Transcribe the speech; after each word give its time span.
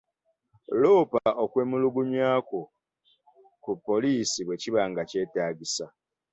Loopa 0.81 1.23
okwemulugunya 1.43 2.27
kwo 2.47 2.61
ku 3.63 3.71
poliisi 3.85 4.39
bwe 4.43 4.59
kiba 4.61 4.81
nga 4.89 5.01
kyetagisa. 5.09 5.85